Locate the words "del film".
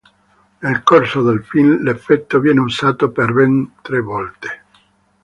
1.21-1.83